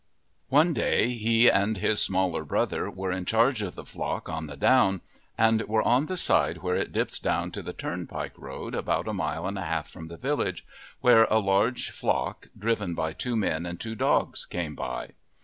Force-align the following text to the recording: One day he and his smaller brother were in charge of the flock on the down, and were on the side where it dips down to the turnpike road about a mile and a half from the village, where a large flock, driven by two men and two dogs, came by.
One 0.49 0.73
day 0.73 1.09
he 1.09 1.47
and 1.47 1.77
his 1.77 2.01
smaller 2.01 2.43
brother 2.43 2.89
were 2.89 3.11
in 3.11 3.23
charge 3.25 3.61
of 3.61 3.75
the 3.75 3.85
flock 3.85 4.29
on 4.29 4.47
the 4.47 4.57
down, 4.57 5.01
and 5.37 5.61
were 5.67 5.83
on 5.87 6.07
the 6.07 6.17
side 6.17 6.63
where 6.63 6.75
it 6.75 6.91
dips 6.91 7.19
down 7.19 7.51
to 7.51 7.61
the 7.61 7.71
turnpike 7.71 8.33
road 8.35 8.73
about 8.73 9.07
a 9.07 9.13
mile 9.13 9.45
and 9.45 9.59
a 9.59 9.65
half 9.65 9.87
from 9.91 10.07
the 10.07 10.17
village, 10.17 10.65
where 11.01 11.25
a 11.25 11.37
large 11.37 11.91
flock, 11.91 12.47
driven 12.57 12.95
by 12.95 13.13
two 13.13 13.35
men 13.35 13.67
and 13.67 13.79
two 13.79 13.93
dogs, 13.93 14.47
came 14.47 14.73
by. 14.73 15.11